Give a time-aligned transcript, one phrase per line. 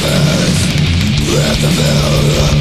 [0.00, 0.60] promise
[1.34, 2.56] Let the veil up,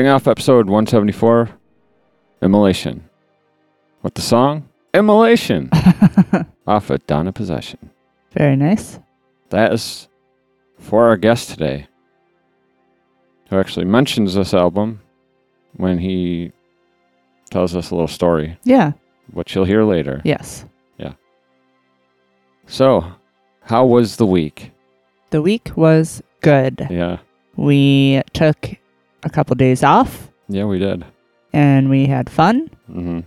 [0.00, 1.50] starting off episode 174,
[2.40, 3.04] Immolation.
[4.02, 5.68] With the song Immolation
[6.66, 7.90] off of Dawn of Possession.
[8.32, 8.98] Very nice.
[9.50, 10.08] That is
[10.78, 11.86] for our guest today,
[13.50, 15.02] who actually mentions this album
[15.76, 16.50] when he
[17.50, 18.92] tells us a little story, Yeah.
[19.32, 20.22] which you'll hear later.
[20.24, 20.64] Yes.
[20.96, 21.12] Yeah.
[22.66, 23.04] So,
[23.64, 24.72] How was the week?
[25.28, 26.86] The week was good.
[26.90, 27.18] Yeah.
[27.56, 28.70] We took
[29.22, 31.04] a couple days off Yeah, we did.
[31.52, 32.70] and we had fun.
[32.90, 33.20] Mm-hmm.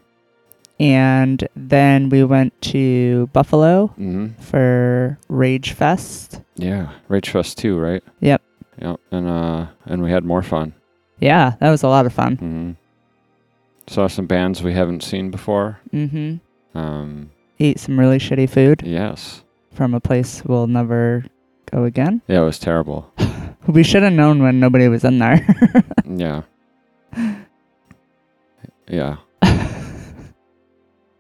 [0.80, 4.42] And then we went to Buffalo Mm-hmm.
[4.42, 6.42] for Rage Fest.
[6.56, 6.92] Yeah.
[7.07, 8.04] Rage Fest 2, right?
[8.22, 8.42] Yep.
[8.81, 9.00] Yep.
[9.12, 10.74] And uh and we had more fun.
[11.19, 12.38] Yeah, that was a lot of fun.
[12.38, 12.72] Mm-hmm.
[13.88, 15.80] Saw some bands we haven't seen before.
[15.94, 16.78] Mm-hmm.
[16.78, 17.30] Um
[17.60, 19.44] Ate some really shitty food yes.
[19.74, 21.24] from a place we'll never
[21.72, 22.22] go again.
[22.28, 23.12] Yeah, it was terrible.
[23.68, 25.45] We should have known when nobody was in there.
[26.07, 26.42] yeah.
[28.88, 29.18] Yeah.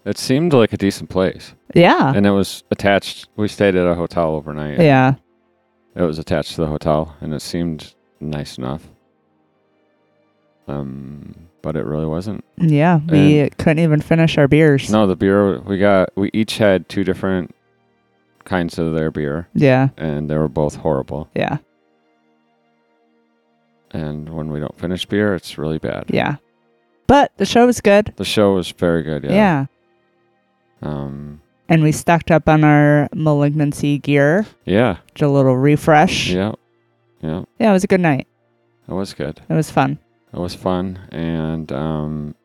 [0.05, 1.53] It seemed like a decent place.
[1.73, 2.11] yeah.
[2.13, 4.77] And it was attached we stayed at a hotel overnight.
[4.81, 5.13] Yeah.
[5.95, 8.85] It was attached to the hotel and it seemed nice enough.
[10.67, 12.43] Um but it really wasn't.
[12.57, 12.99] Yeah.
[13.09, 14.89] We couldn't even finish our beers.
[14.91, 17.55] No, the beer we got we each had two different
[18.43, 19.87] kinds of their beer Yeah.
[19.95, 21.29] and they were both horrible.
[21.33, 21.59] Yeah.
[23.93, 26.05] And when we don't finish beer, it's really bad.
[26.09, 26.37] Yeah.
[27.07, 28.13] But the show was good.
[28.15, 29.31] The show was very good, yeah.
[29.31, 29.65] Yeah.
[30.81, 34.45] Um And we stocked up on our malignancy gear.
[34.65, 34.97] yeah.
[35.15, 36.29] Just a little refresh.
[36.29, 36.53] Yeah.
[37.21, 37.43] Yeah.
[37.59, 38.27] Yeah, it was a good night.
[38.87, 39.39] It was good.
[39.49, 39.99] It was fun.
[40.33, 42.35] It was fun and um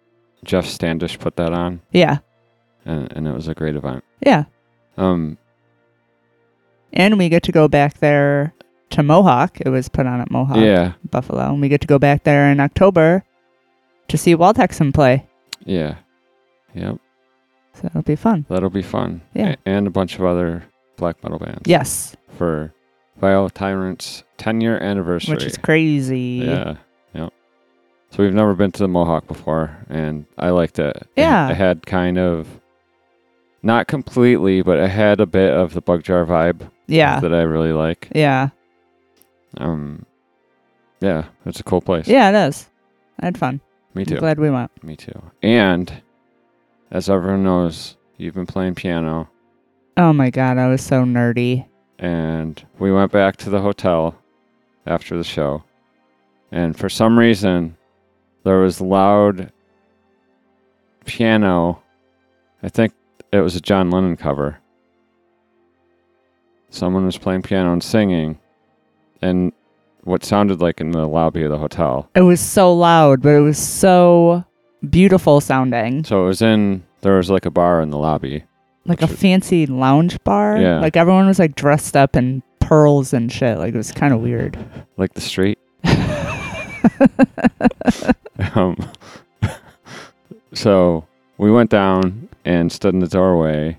[0.44, 2.18] Jeff Standish put that on Yeah.
[2.84, 4.04] and, and it was a great event.
[4.20, 4.44] Yeah.
[4.98, 5.38] Um
[6.92, 8.52] And we get to go back there
[8.90, 9.60] to Mohawk.
[9.60, 10.92] It was put on at Mohawk, yeah.
[11.10, 11.52] Buffalo.
[11.52, 13.24] And we get to go back there in October
[14.08, 15.26] to see Walt Texan play.
[15.64, 15.96] Yeah.
[16.74, 16.96] Yep.
[17.74, 18.46] So that'll be fun.
[18.48, 19.20] That'll be fun.
[19.34, 19.50] Yeah.
[19.66, 20.64] A- and a bunch of other
[20.96, 21.62] black metal bands.
[21.66, 22.16] Yes.
[22.36, 22.72] For
[23.20, 25.34] Viola Tyrant's 10 year anniversary.
[25.34, 26.42] Which is crazy.
[26.44, 26.76] Yeah.
[27.14, 27.32] Yep.
[28.10, 30.96] So we've never been to the Mohawk before, and I liked it.
[30.96, 31.50] It- Yeah.
[31.50, 32.48] It had kind of,
[33.62, 37.20] not completely, but it had a bit of the Bug Jar vibe Yeah.
[37.20, 38.08] that I really like.
[38.14, 38.48] Yeah.
[39.56, 40.04] Um,
[41.00, 42.06] yeah, it's a cool place.
[42.06, 42.68] Yeah, it is.
[43.20, 43.60] I had fun.
[43.94, 44.16] Me I'm too.
[44.18, 44.70] glad we went.
[44.84, 45.20] Me too.
[45.42, 46.02] And
[46.90, 49.28] as everyone knows, you've been playing piano,
[49.96, 51.66] Oh my god, I was so nerdy.
[51.98, 54.14] and we went back to the hotel
[54.86, 55.64] after the show,
[56.52, 57.76] and for some reason,
[58.44, 59.52] there was loud
[61.04, 61.82] piano.
[62.62, 62.92] I think
[63.32, 64.58] it was a John Lennon cover.
[66.70, 68.38] Someone was playing piano and singing,
[69.22, 69.52] and
[70.04, 72.08] what sounded like in the lobby of the hotel.
[72.14, 74.44] It was so loud, but it was so
[74.88, 76.04] beautiful sounding.
[76.04, 78.44] So it was in there was like a bar in the lobby.
[78.86, 80.58] Like a Which- fancy lounge bar.
[80.58, 80.80] Yeah.
[80.80, 83.58] Like everyone was like dressed up in pearls and shit.
[83.58, 84.58] Like it was kind of weird.
[84.96, 85.58] like the street.
[88.54, 88.76] um,
[90.54, 91.06] so
[91.38, 93.78] we went down and stood in the doorway,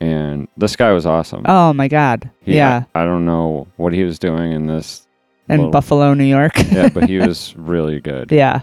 [0.00, 1.42] and this guy was awesome.
[1.46, 2.30] Oh my god.
[2.40, 2.84] He- yeah.
[2.94, 5.06] I, I don't know what he was doing in this.
[5.48, 6.52] In little- Buffalo, New York.
[6.72, 8.62] Yeah, but he was really good, yeah.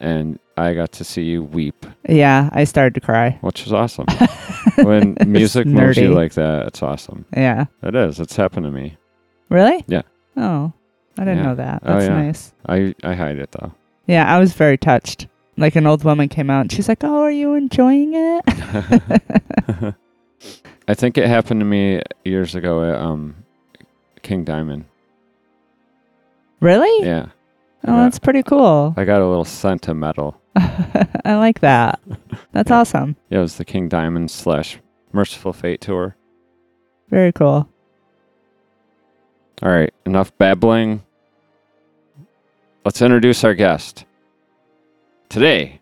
[0.00, 2.50] and I got to see you weep, Yeah.
[2.52, 3.38] I started to cry.
[3.40, 4.04] which was awesome.
[4.76, 7.24] when music moves you like that, it's awesome.
[7.34, 7.64] Yeah.
[7.82, 8.20] It is.
[8.20, 8.98] It's happened to me.
[9.48, 9.82] Really?
[9.88, 10.02] Yeah.
[10.36, 10.72] Oh.
[11.18, 11.44] I didn't Yeah.
[11.44, 11.82] know that.
[11.86, 12.22] Oh, That's yeah.
[12.22, 12.52] nice.
[12.68, 13.72] I I hide it though.
[14.06, 15.26] Yeah, I was very touched.
[15.56, 19.94] Like an old woman came out and she's like, Oh, are you enjoying it?
[20.88, 23.36] I think it happened to me years ago at um,
[24.22, 24.84] King Diamond.
[26.60, 27.06] really?
[27.06, 27.26] Yeah,
[27.86, 28.02] Oh, Yeah.
[28.04, 28.92] that's pretty cool.
[28.96, 30.40] I got a little sentimental.
[30.56, 32.00] I like that.
[32.52, 33.16] That's awesome.
[33.30, 34.78] Yeah, it was the King Diamond slash
[35.12, 36.16] Mercyful Fate tour.
[37.08, 37.68] Very cool.
[39.62, 41.02] All right, enough babbling.
[42.84, 44.04] Let's introduce our guest.
[45.28, 45.80] Today,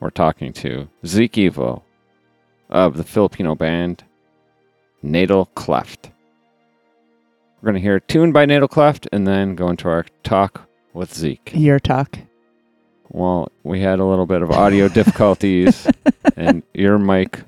[0.00, 1.82] we're talking to Zeekevil
[2.68, 4.04] of the Filipino band
[5.02, 6.10] Natal Cleft.
[7.60, 10.68] We're going to hear a tune by Natal Cleft and then go into our talk
[10.92, 11.52] with Zeke.
[11.54, 12.18] Your talk.
[13.08, 15.86] Well, we had a little bit of audio difficulties,
[16.36, 17.40] and your mic,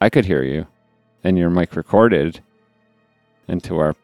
[0.00, 0.66] I could hear you,
[1.22, 2.40] and your mic recorded
[3.48, 3.94] into our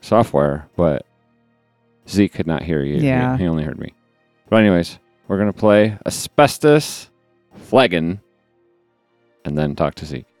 [0.00, 1.06] software, but
[2.08, 3.00] Zeke could not hear you.
[3.00, 3.36] He- Yeah.
[3.36, 3.94] He, only heard me.
[4.48, 4.98] But, anyways,
[5.28, 7.08] we're going to play Asbestos
[7.56, 8.20] Flagon
[9.44, 10.31] and then talk to Zeke.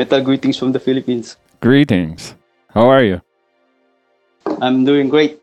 [0.00, 1.36] Metal greetings from the Philippines.
[1.60, 2.34] Greetings.
[2.72, 3.20] How are you?
[4.62, 5.42] I'm doing great.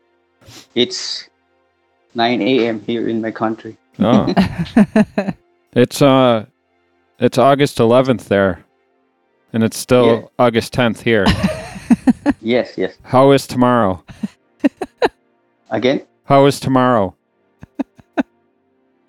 [0.74, 1.28] It's
[2.14, 2.80] 9 a.m.
[2.80, 3.76] here in my country.
[4.00, 4.26] Oh.
[5.72, 6.46] it's uh
[7.20, 8.64] it's August 11th there.
[9.52, 10.44] And it's still Yeah.
[10.46, 11.26] August 10th here.
[12.40, 12.92] Yes, yes.
[13.02, 14.04] How is tomorrow?
[15.70, 17.14] Again, How is tomorrow?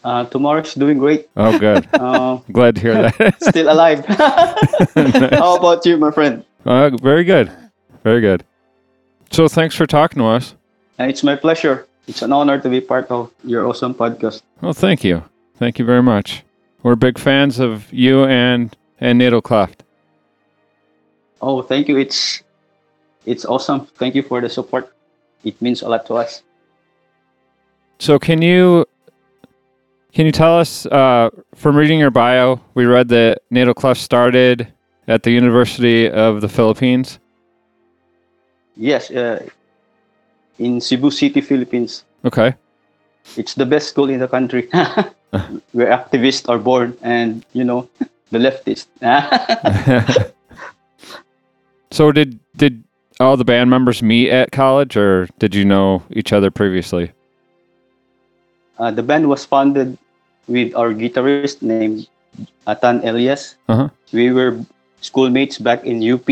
[0.03, 1.29] Uh, tomorrow's doing great.
[1.35, 1.87] Oh good.
[1.93, 3.41] Uh, Glad to hear that.
[3.49, 4.05] still alive.
[5.35, 6.45] How about you, my friend?
[6.65, 7.51] uh, very good.
[8.03, 8.45] Very good.
[9.31, 10.55] So thanks for talking to us.
[10.99, 11.85] Uh, it's my pleasure.
[12.07, 14.41] It's an honor to be part of your awesome podcast.
[14.61, 15.23] Well, thank you.
[15.57, 16.43] Thank you very much.
[16.81, 19.83] We're big fans of you and and Natal Cleft.
[21.41, 21.97] Oh, thank you.
[21.97, 22.41] It's
[23.25, 23.85] it's awesome.
[23.99, 24.91] Thank you for the support.
[25.43, 26.41] It means a lot to us.
[27.99, 28.85] So can you
[30.13, 34.71] can you tell us uh, from reading your bio, we read that Natal Cleft started
[35.07, 37.19] at the University of the Philippines.
[38.75, 39.45] Yes, uh,
[40.57, 42.05] in Cebu City, Philippines.
[42.23, 42.55] Okay.
[43.37, 44.69] It's the best school in the country.
[45.73, 47.87] Where activists are born, and you know,
[48.31, 48.87] the leftists.
[51.91, 52.83] so did did
[53.19, 57.11] all the band members meet at college, or did you know each other previously?
[58.79, 59.97] Uh, the band was founded
[60.47, 62.07] with our guitarist named
[62.65, 63.55] Atan Elias.
[63.67, 63.89] Uh-huh.
[64.11, 64.59] We were
[65.01, 66.27] schoolmates back in UP.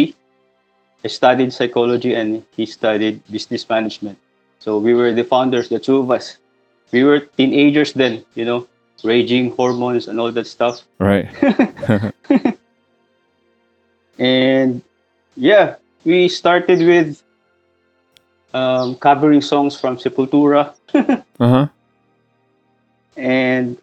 [1.04, 4.18] I studied psychology and he studied business management.
[4.60, 6.38] So we were the founders, the two of us.
[6.92, 8.68] We were teenagers then, you know,
[9.04, 10.82] raging hormones and all that stuff.
[11.00, 11.30] Right.
[14.20, 14.82] And
[15.36, 17.22] yeah, we started with
[18.54, 21.68] um, covering songs from Sepultura Uh huh.
[23.18, 23.78] And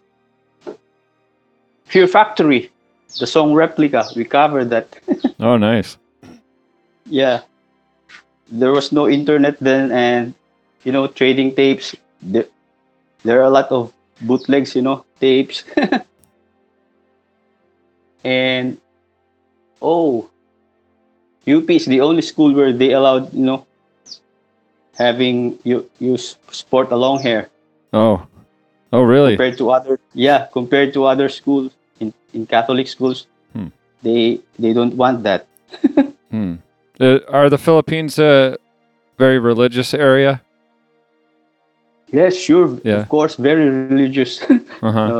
[1.85, 2.71] Fear Factory,
[3.19, 4.05] the song Replica.
[4.15, 4.87] We covered that.
[5.39, 5.97] Oh, nice.
[7.05, 7.41] yeah.
[8.49, 10.33] There was no internet then, and
[10.83, 11.95] you know, trading tapes.
[12.21, 12.45] There,
[13.23, 15.63] there are a lot of bootlegs, you know, tapes.
[18.23, 18.77] and
[19.81, 20.29] oh,
[21.47, 23.65] UP is the only school where they allowed, you know,
[24.97, 27.49] having you you sport along here
[27.93, 28.25] Oh.
[28.95, 29.35] Oh, really?
[29.35, 33.69] compared to other yeah compared to other schools in, in catholic schools Hmm.
[34.03, 35.47] they they don't want that
[36.31, 36.55] Hmm.
[36.99, 38.55] Uh, are the Philippines a
[39.19, 40.39] very religious area?
[42.11, 43.01] yes sure Yeah.
[43.03, 44.39] of course very religious
[44.85, 45.07] Uh huh.
[45.09, 45.17] so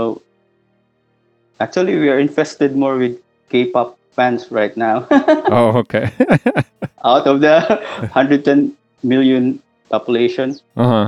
[1.60, 3.18] actually we are infested more with
[3.50, 5.08] k-pop fans right now
[5.56, 6.12] Oh, okay.
[7.04, 7.60] out of the
[8.14, 8.72] 110
[9.04, 9.60] million
[9.90, 11.08] population uh huh.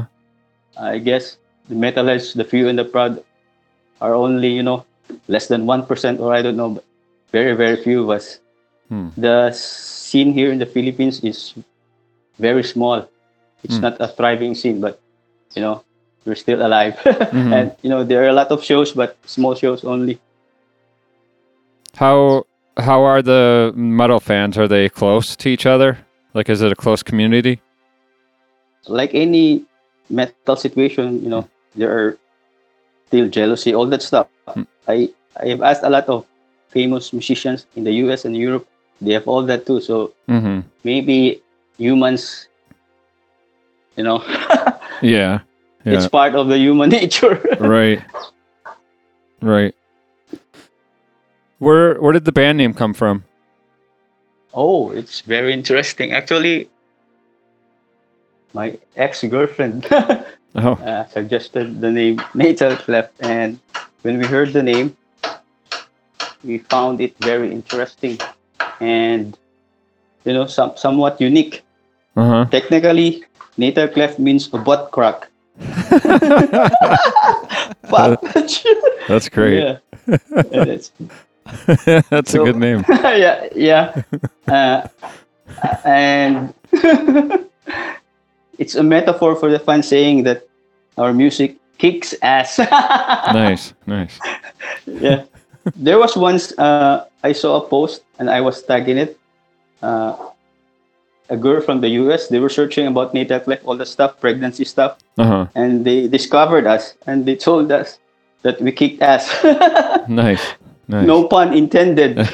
[0.80, 1.38] i guess
[1.70, 3.24] the metalheads the few and the proud
[4.02, 4.86] are only you know
[5.28, 6.80] less than 1% or i don't know
[7.32, 8.40] very very few of us
[8.90, 9.10] Hmm.
[9.18, 11.54] the scene here in the philippines is
[12.40, 13.04] very small
[13.64, 13.88] it's Hmm.
[13.92, 15.00] not a thriving scene but
[15.56, 15.84] you know
[16.26, 16.96] we're still alive
[17.34, 17.52] Mhm.
[17.54, 20.20] and you know there are a lot of shows but small shows only
[21.96, 22.46] How
[22.78, 24.58] how are the metal fans?
[24.58, 25.98] Are they close to each other?
[26.34, 27.60] Like, is it a close community?
[28.88, 29.66] like any
[30.10, 31.44] metal situation you know
[31.78, 32.18] there are
[33.08, 34.64] still jealousy all that stuff Hmm.
[34.88, 35.10] i
[35.44, 36.26] i have asked a lot of
[36.70, 38.66] famous musicians in the us and europe
[39.02, 40.60] they have all that too so Mm-hmm.
[40.84, 41.42] maybe
[41.78, 42.48] humans
[43.96, 44.20] you know
[45.02, 45.40] Yeah.
[45.86, 48.02] it's part of the human nature right.
[49.40, 49.76] Right.
[51.60, 53.24] Where where did the band name come from?
[54.54, 56.68] oh it's very interesting actually
[58.58, 59.86] my ex-girlfriend
[60.56, 60.74] Oh.
[60.74, 63.60] uh, suggested the name Natal Cleft, and
[64.02, 64.98] when we heard the name,
[66.44, 68.18] we found it very interesting
[68.80, 69.38] and
[70.26, 71.62] you know some somewhat unique.
[72.16, 72.46] Uh huh.
[72.50, 73.24] Technically,
[73.58, 75.30] Natal Cleft means a butt crack.
[79.08, 79.62] That's great.
[79.62, 79.78] Yeah.
[80.74, 80.92] It's-
[82.10, 82.82] That's So- a good name.
[82.90, 84.02] yeah, yeah.
[84.48, 84.88] Uh,
[85.86, 86.54] and
[88.58, 90.48] it's a metaphor for the fans saying that
[90.98, 92.58] our music kicks ass.
[93.34, 93.74] Nice.
[93.86, 94.20] Nice.
[94.86, 95.24] yeah.
[95.76, 99.20] There was once uh, I saw a post and I was tagging it.
[99.84, 100.16] Uh,
[101.30, 104.64] a girl from the US, they were searching about natal cleft, all the stuff, pregnancy
[104.64, 105.46] stuff, Uh huh.
[105.56, 108.00] and they discovered us and they told us
[108.44, 109.28] that we kicked ass.
[110.08, 110.42] Nice.
[110.88, 111.06] Nice.
[111.06, 112.16] no pun intended.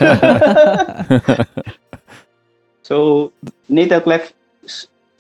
[2.83, 3.31] so
[3.67, 4.33] natal cleft,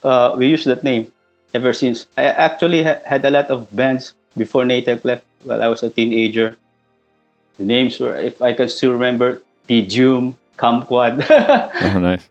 [0.03, 1.11] uh, we use that name
[1.53, 2.07] ever since.
[2.17, 5.89] I actually ha- had a lot of bands before natal cleft while I was a
[5.89, 6.57] teenager.
[7.57, 12.27] The names were, if I can still remember, Pidium, kumquat, Oh, nice.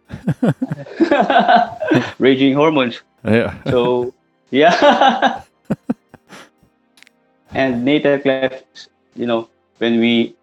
[2.18, 3.00] raging hormones.
[3.24, 3.54] Yeah.
[3.70, 4.12] So
[4.50, 5.42] yeah.
[7.54, 10.34] and Natal Cleft, you know, when we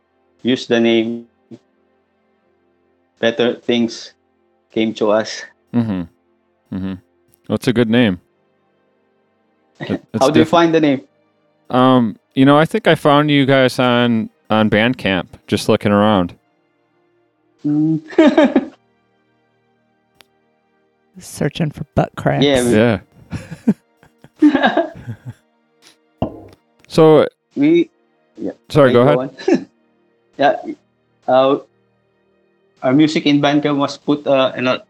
[0.43, 1.27] use the name,
[3.19, 4.13] better things
[4.71, 5.43] came to us.
[5.73, 6.03] Mm-hmm.
[6.75, 6.93] Mm-hmm.
[7.49, 8.21] What's a good name?
[9.79, 11.01] It- How do you find the name?
[11.71, 16.35] Um, you know, I think I found you guys on on Bandcamp just looking around.
[17.65, 18.05] Mm.
[21.19, 22.45] Searching for butt cracks.
[22.45, 23.01] Yeah, we- Yeah.
[26.89, 27.89] So, we
[28.69, 29.69] sorry, go ahead.
[30.37, 30.57] yeah,
[31.27, 31.59] uh,
[32.81, 34.81] our music in Bandcamp was put uh, in a,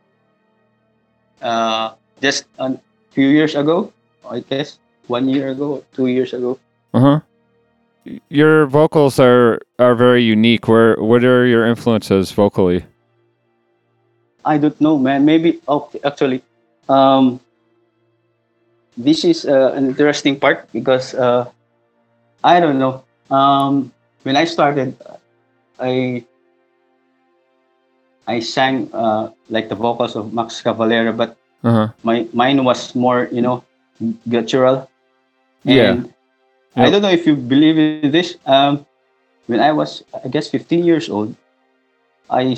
[1.44, 1.92] uh,
[2.22, 2.78] just a
[3.12, 3.92] few years ago,
[4.30, 6.60] I guess, one year ago, two years ago.
[6.94, 7.20] Uh huh.
[8.30, 10.68] Your vocals are are very unique.
[10.68, 12.86] Where what are your influences vocally?
[14.46, 15.26] I don't know, man.
[15.26, 16.42] Maybe oh, actually,
[16.88, 17.40] um,
[18.98, 21.46] this is uh, an interesting part because uh,
[22.44, 23.04] I don't know.
[23.30, 23.92] Um,
[24.24, 24.96] when I started,
[25.80, 26.24] I
[28.28, 31.88] I sang uh, like the vocals of Max Cavalera, but Uh huh.
[32.04, 33.64] my mine was more, you know,
[34.30, 34.90] guttural.
[35.64, 35.92] Yeah.
[36.00, 36.14] And
[36.76, 38.38] I don't know if you believe in this.
[38.46, 38.86] Um,
[39.48, 41.36] when I was, I guess, 15 years old,
[42.30, 42.56] I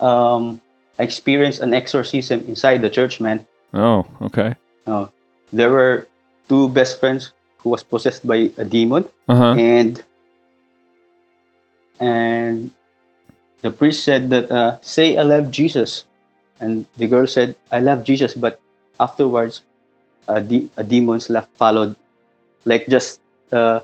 [0.00, 0.60] um,
[0.98, 3.44] I experienced an exorcism inside the church, man.
[3.74, 4.54] Oh, okay.
[4.86, 5.06] Uh,
[5.52, 6.06] there were
[6.48, 9.54] two best friends who was possessed by a demon, Uh huh.
[9.58, 10.02] and
[12.00, 12.70] and
[13.62, 16.04] the priest said that uh, say I love Jesus,
[16.62, 18.60] and the girl said I love Jesus, but
[19.00, 19.62] afterwards,
[20.28, 21.96] a, de- a demon's laugh followed,
[22.64, 23.20] like just
[23.52, 23.80] uh,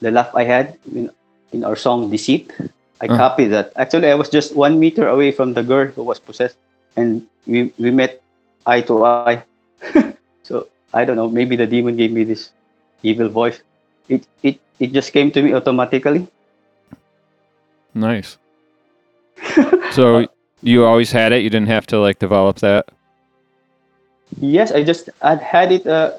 [0.00, 1.10] the laugh I had in,
[1.52, 2.52] in our song Deceit.
[3.00, 3.16] I Uh.
[3.16, 3.72] copied that.
[3.76, 6.56] Actually, I was just one meter away from the girl who was possessed,
[6.96, 8.20] and we we met
[8.66, 9.26] eye to eye.
[10.26, 11.12] so I don't know.
[11.14, 12.50] Maybe the demon gave me this
[13.02, 13.60] evil voice.
[14.08, 16.26] It it it just came to me automatically.
[17.94, 18.38] Nice.
[19.90, 20.28] So
[20.62, 21.42] you always had it.
[21.42, 22.88] You didn't have to like develop that.
[24.40, 26.18] Yes, I just I'd had it uh,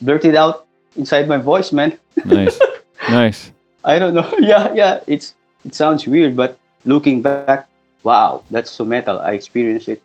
[0.00, 1.98] blurted out inside my voice, man.
[2.24, 2.58] Nice.
[3.10, 3.52] nice.
[3.84, 4.28] I don't know.
[4.38, 5.00] yeah, yeah.
[5.06, 7.68] It's it sounds weird, but looking back,
[8.02, 9.18] wow, that's so metal.
[9.20, 10.02] I experienced it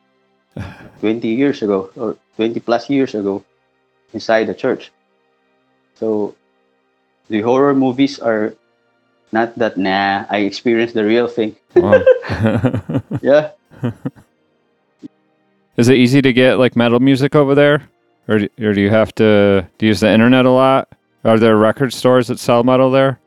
[1.00, 3.44] 20 years ago or 20 plus years ago
[4.14, 4.92] inside the church.
[5.96, 6.36] So
[7.30, 8.56] the horror movies are
[9.32, 10.26] not that nah.
[10.30, 11.56] I experienced the real thing.
[11.76, 12.04] Wow.
[13.22, 13.52] Yeah.
[15.78, 17.88] Is it easy to get like metal music over there,
[18.28, 20.90] or do, or do you have to do you use the internet a lot?
[21.24, 23.20] Are there record stores that sell metal there?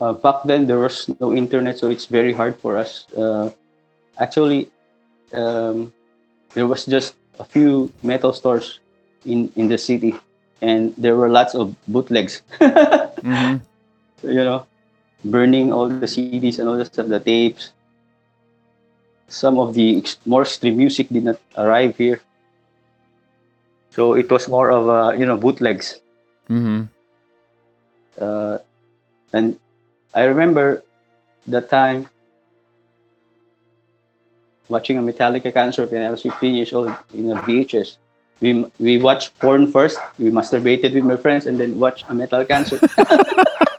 [0.00, 3.06] uh, back then there was no internet, so it's very hard for us.
[3.16, 3.50] Uh,
[4.18, 4.70] actually,
[5.32, 5.92] um,
[6.54, 8.80] there was just a few metal stores
[9.24, 10.14] in in the city,
[10.62, 12.42] and there were lots of bootlegs.
[13.18, 13.58] Mm-hmm.
[14.22, 14.66] You know,
[15.24, 17.72] burning all the CDs and all the stuff, the tapes.
[19.28, 22.20] Some of the ex- more extreme music did not arrive here,
[23.90, 26.00] so it was more of a you know bootlegs.
[26.48, 26.88] Mm-hmm.
[28.18, 28.56] uh,
[29.34, 29.60] and
[30.14, 30.82] I remember
[31.46, 32.08] that time
[34.68, 37.96] watching a Metallica concert when I was 15 years old in a VHS.
[38.40, 39.98] We we watched porn first.
[40.18, 42.80] We masturbated with my friends and then watched a metal concert.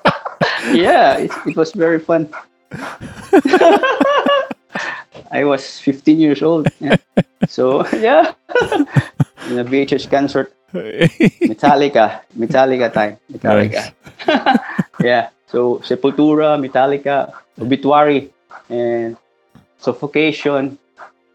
[0.73, 2.29] yeah, it, it was very fun.
[5.32, 6.67] I was 15 years old.
[6.79, 6.97] yeah.
[7.47, 8.34] So yeah,
[9.49, 13.93] in a VHS concert, Metallica, Metallica time, Metallica.
[15.03, 15.29] yeah.
[15.47, 18.29] So Sepultura, Metallica, Obituary,
[18.69, 19.17] and
[19.79, 20.77] Suffocation.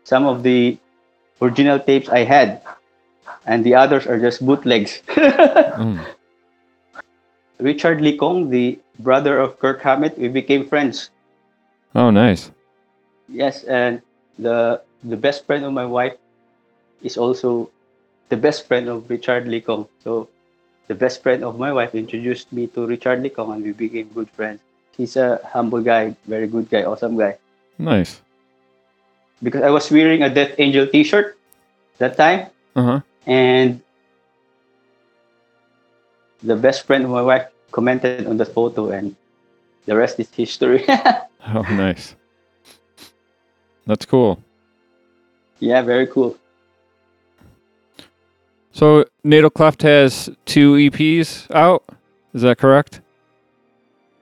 [0.04, 0.76] Some of the
[1.40, 2.60] original tapes I had,
[3.46, 5.00] and the others are just bootlegs.
[5.08, 6.04] Mm.
[7.58, 11.10] Richard Lee Kong, the brother of Kirk Hammett, we became friends.
[11.94, 12.50] Oh, nice.
[13.28, 14.02] Yes, and
[14.38, 16.16] the the best friend of my wife
[17.02, 17.70] is also
[18.28, 19.86] the best friend of Richard Lee Kong.
[20.02, 20.28] So
[20.88, 24.08] the best friend of my wife introduced me to Richard Lee Kong, and we became
[24.12, 24.60] good friends.
[24.96, 27.38] He's a humble guy, very good guy, awesome guy.
[27.78, 28.20] Nice.
[29.42, 31.36] Because I was wearing a Death Angel T-shirt
[31.98, 33.00] that time, Uh huh.
[33.26, 33.80] and
[36.44, 39.16] the best friend of my wife commented on the photo, and
[39.86, 40.84] the rest is history.
[41.46, 42.16] Oh, nice.
[43.86, 44.42] That's cool.
[45.60, 46.38] yeah, very cool.
[48.72, 51.84] So Natal Cleft has two EPs out.
[52.32, 53.02] Is that correct?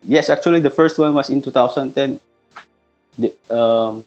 [0.03, 2.19] Yes, actually, the first one was in 2010.
[3.19, 4.05] the, um,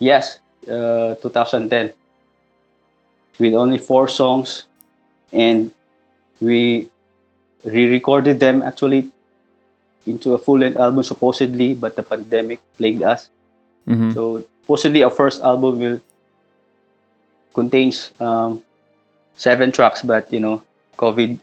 [0.00, 1.92] yes, uh, 2010,
[3.38, 4.64] with only four songs,
[5.32, 5.70] and
[6.40, 6.88] we
[7.64, 9.10] re-recorded them actually
[10.06, 13.28] into a full-length album supposedly, but the pandemic plagued us.
[13.86, 16.00] hmm So supposedly our first album will
[17.54, 18.62] contains um,
[19.36, 20.62] seven tracks, but you know,
[20.98, 21.38] COVID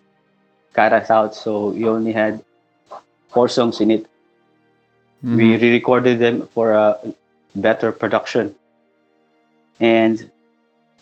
[0.74, 2.44] cut us out, so we only had
[3.30, 4.08] four songs in it.
[5.36, 6.98] We re-recorded them for a
[7.56, 8.56] better production,
[9.80, 10.30] and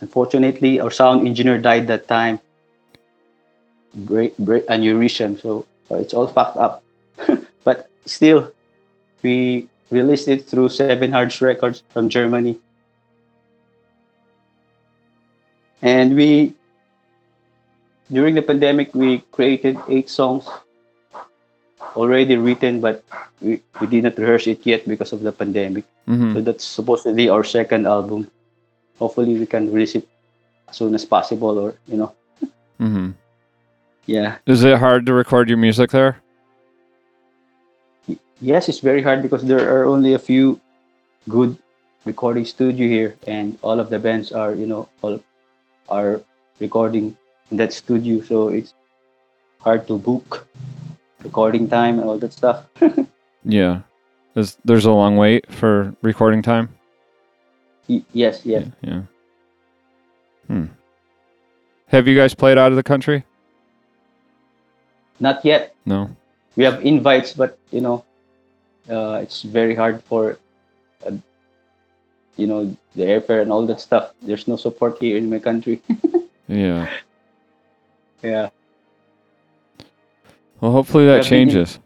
[0.02, 2.40] unfortunately, our sound engineer died that time.
[3.94, 6.84] Break, break aneurysm, so uh, it's all fucked up.
[7.64, 8.52] but still,
[9.22, 12.58] we released it through Seven Hearts Records from Germany.
[15.82, 16.54] And we,
[18.12, 20.48] during the pandemic, we created eight songs
[21.96, 23.04] already written, but
[23.42, 25.86] we, we did not rehearse it yet because of the pandemic.
[26.08, 28.30] hmm So that's supposedly our second album.
[29.00, 30.08] Hopefully, we can release it
[30.70, 32.14] as soon as possible, or you know,
[32.80, 33.12] hmm
[34.06, 34.38] yeah.
[34.46, 36.18] Is it hard to record your music there?
[38.42, 40.60] Yes, it's very hard because there are only a few
[41.30, 41.58] good
[42.06, 45.20] recording studio here, and all of the bands are, you know, all
[45.90, 46.22] are
[46.60, 47.16] recording
[47.52, 48.22] in that studio.
[48.24, 48.74] So it's
[49.60, 50.48] hard to book
[51.24, 52.66] recording time and all that stuff.
[53.44, 53.82] Yeah.
[54.36, 56.70] There's, there's a long wait for recording time?
[57.88, 58.68] Y- yes, yes.
[58.82, 59.02] Yeah.
[60.46, 60.66] Hmm.
[61.88, 63.26] Have you guys played out of the country?
[65.22, 65.76] Not yet.
[65.86, 66.10] No.
[66.58, 68.04] We have invites, but you know,
[68.90, 70.40] uh, it's very hard for,
[71.06, 71.14] uh,
[72.36, 74.12] you know, the airfare and all that stuff.
[74.22, 75.80] There's no support here in my country.
[76.52, 76.90] Yeah.
[78.22, 78.50] yeah.
[80.60, 81.80] Well, hopefully that Have been in- changes.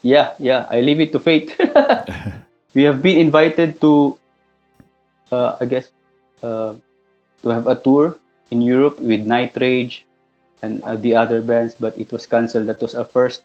[0.00, 0.64] Yeah, yeah.
[0.70, 1.54] I leave it to fate.
[2.74, 4.16] we have been invited to,
[5.30, 5.90] uh, I guess,
[6.42, 6.72] uh,
[7.42, 8.16] to have a tour
[8.50, 10.08] in Europe with Nightrage
[10.62, 12.66] and uh, the other bands, but it was cancelled.
[12.68, 13.42] That was our first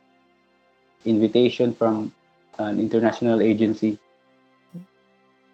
[1.05, 2.13] invitation from
[2.59, 3.97] an international agency.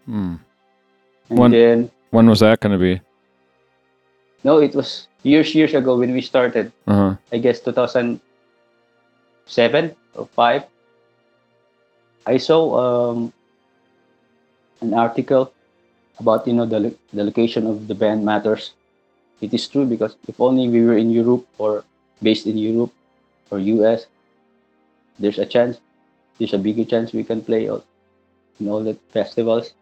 [0.06, 0.36] Hmm.
[1.30, 3.02] And One- then, When was that going to be?
[4.43, 6.71] no, it was years, years ago when we started.
[6.88, 7.15] Uh huh.
[7.32, 8.19] I guess 2007
[10.15, 10.63] or 5.
[12.26, 12.62] I saw
[13.12, 13.34] um,
[14.82, 15.52] an article
[16.19, 18.71] about you know the the location of the band matters.
[19.41, 21.83] It is true because if only we were in Europe or
[22.21, 22.93] based in Europe
[23.51, 24.05] or US,
[25.19, 25.79] there's a chance,
[26.37, 27.83] there's a bigger chance we can play all,
[28.59, 29.73] in all the festivals.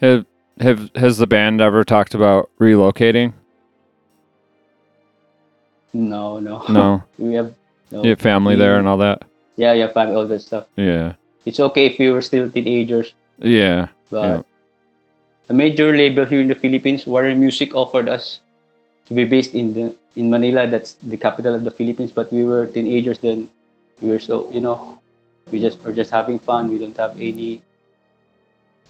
[0.00, 0.26] Have
[0.60, 3.32] have has the band ever talked about relocating?
[5.92, 7.02] No, no, No.
[7.18, 7.54] we have
[7.90, 8.04] no.
[8.04, 9.22] You have family there and all that.
[9.56, 10.66] Yeah, yeah, family, all that stuff.
[10.76, 11.14] Yeah.
[11.44, 13.12] It's okay if you were still teenagers.
[13.38, 13.88] Yeah.
[14.10, 14.42] But Yeah.
[15.50, 18.38] A major label here in the Philippines, Warner Music, offered us
[19.06, 20.66] to be based in the in Manila.
[20.70, 22.14] That's the capital of the Philippines.
[22.14, 23.50] But we were teenagers then.
[24.00, 25.02] We were so you know,
[25.50, 26.70] we just were just having fun.
[26.70, 27.60] We don't have any,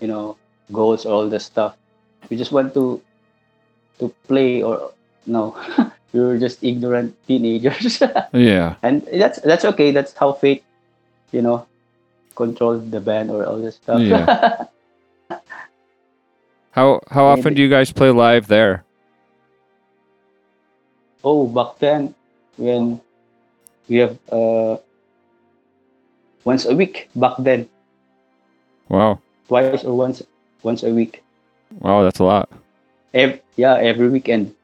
[0.00, 0.36] you know,
[0.70, 1.80] goals or all the stuff.
[2.28, 3.00] We just want to
[3.98, 4.92] to play or
[5.24, 5.56] no.
[6.12, 8.02] we were just ignorant teenagers,
[8.34, 8.76] Yeah.
[8.82, 9.92] and that's that's okay.
[9.96, 10.62] That's how fate,
[11.32, 11.64] you know,
[12.36, 14.04] controlled the band or all this stuff.
[14.04, 14.68] Yeah.
[16.72, 18.84] How how often do you guys play live there?
[21.24, 22.14] Oh, back then,
[22.56, 23.00] when
[23.88, 24.76] we have uh,
[26.44, 27.10] once a week.
[27.14, 27.68] Back then,
[28.88, 29.18] Wow.
[29.48, 30.22] twice or once
[30.62, 31.22] once a week.
[31.80, 32.48] Wow, that's a lot.
[33.12, 34.54] Ev- yeah, every weekend.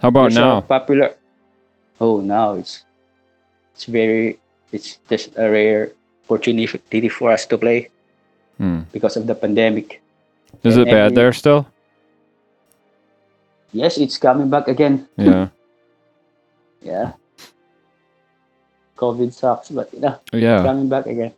[0.00, 0.60] How about It's, now?
[0.62, 1.14] popular.
[2.00, 2.84] Oh, now it's
[3.74, 4.38] it's very
[4.72, 5.92] it's just a rare
[6.26, 7.90] opportunity for us to play
[8.58, 8.86] Hmm.
[8.92, 10.00] because of the pandemic.
[10.62, 11.66] Is it bad there still?
[13.72, 15.08] Yes, it's coming back again.
[15.16, 15.48] Yeah.
[16.82, 17.12] Yeah.
[18.96, 20.62] COVID sucks, but you know, Yeah.
[20.62, 21.32] coming back again.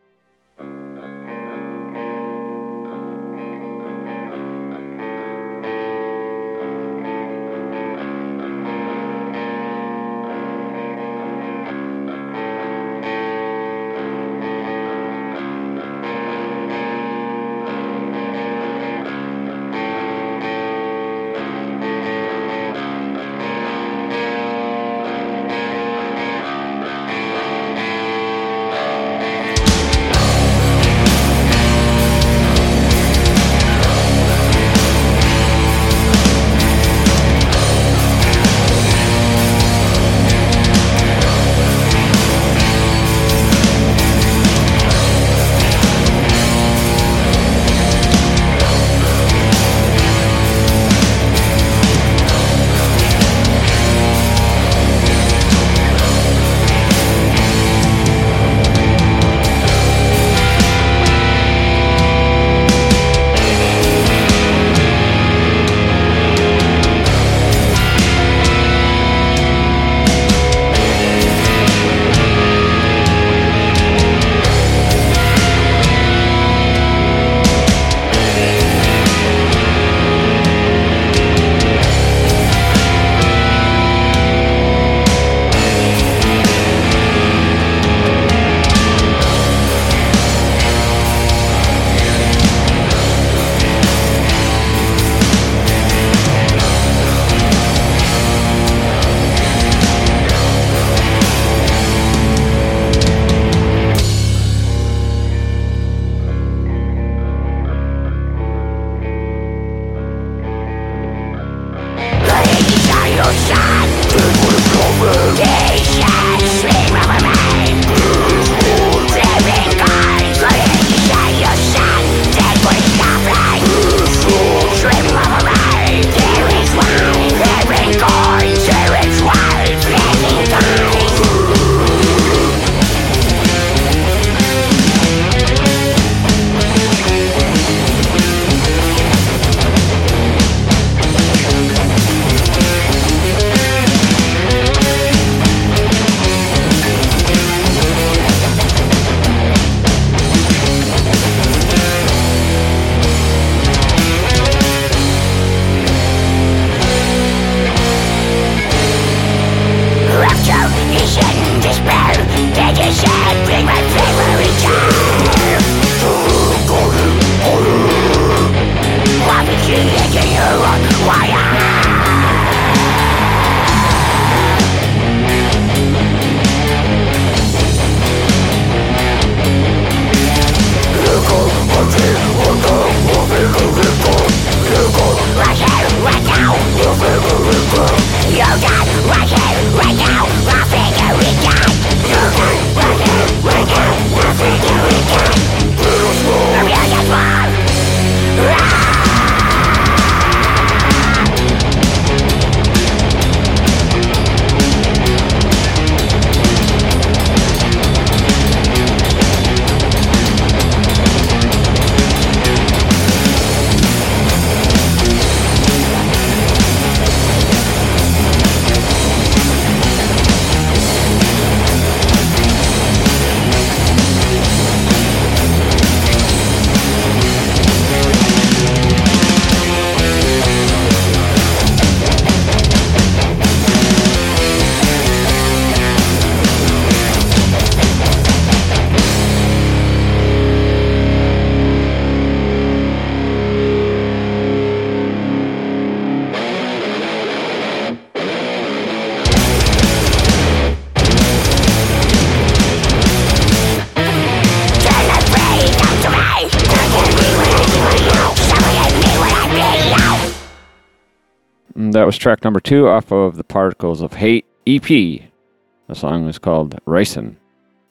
[261.92, 264.82] That was track number two off of the Particles of Hate EP.
[264.88, 267.36] The song was called Ricin.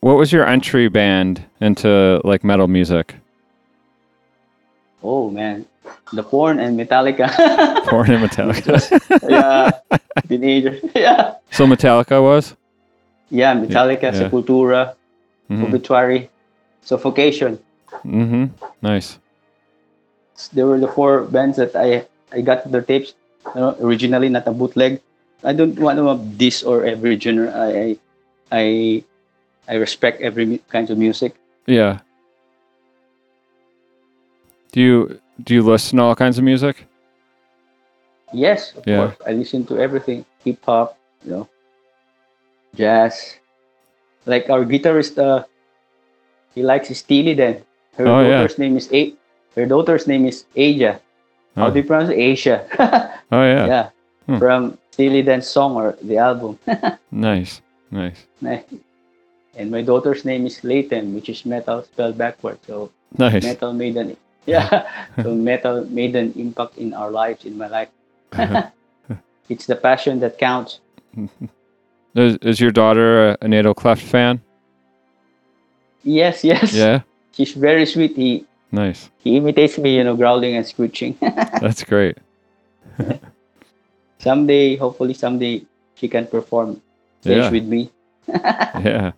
[0.02, 3.16] What was your entry band into like metal music?
[5.04, 5.66] Oh man,
[6.14, 7.28] the porn and Metallica.
[7.88, 8.76] Porn and Metallica.
[9.30, 9.72] yeah,
[10.28, 10.80] teenager.
[10.96, 12.56] yeah, so Metallica was?
[13.30, 14.12] yeah, Metallica, Yeah.
[14.30, 14.94] Sepultura,
[15.50, 15.64] Mhm.
[15.68, 16.30] Obituary,
[16.82, 17.58] Suffocation.
[18.06, 18.46] Mm-hmm.
[18.82, 19.18] Nice.
[20.54, 23.14] There were the four bands that I I got their tapes.
[23.46, 25.02] You know, originally not a bootleg.
[25.44, 27.52] I don't want to diss or every genre.
[27.54, 27.98] I I
[28.52, 29.04] I,
[29.68, 31.36] I respect every kind of music.
[31.66, 32.00] Yeah.
[34.72, 36.86] Do you do you listen to all kinds of music?
[38.34, 38.98] Yes, of Yeah.
[39.14, 39.16] course.
[39.26, 40.26] I listen to everything.
[40.44, 41.48] Hip hop, you know,
[42.76, 43.38] jazz.
[44.26, 45.46] Like our guitarist, uh,
[46.54, 47.64] he likes Steely Dan.
[47.96, 48.44] Her Oh, yeah.
[48.44, 49.14] daughter's name is A.
[49.56, 50.44] Her daughter's name is
[51.58, 52.18] How do you pronounce it?
[52.20, 52.66] Asia?
[53.32, 53.66] Oh yeah.
[53.68, 53.90] yeah,
[54.26, 54.38] Hmm.
[54.40, 56.58] from Steely Dan song or the album.
[57.12, 57.62] Nice.
[57.92, 58.24] Nice.
[59.58, 62.60] and my daughter's name is Leighton, which is metal spelled backward.
[62.68, 63.44] So Nice.
[63.44, 64.88] metal made an yeah.
[65.24, 67.90] so metal made an impact in our lives, in my life.
[69.50, 70.80] it's the passion that counts.
[72.16, 74.40] Is, is your daughter a, a Natal Cleft fan?
[76.04, 76.74] Yes, yes.
[76.74, 77.02] Yeah.
[77.34, 78.16] She's very sweet.
[78.16, 79.10] He Nice.
[79.24, 81.18] he imitates me, you know, growling and screeching.
[81.22, 82.18] That's great.
[84.20, 85.64] someday, hopefully, someday
[85.96, 86.82] she can perform
[87.22, 87.50] stage Yeah.
[87.52, 87.92] with me,
[88.28, 89.12] Yeah.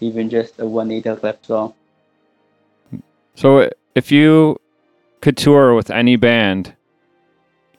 [0.00, 1.74] even just a one Natal Cleft song.
[3.34, 4.58] So if you
[5.20, 6.74] could tour with any band,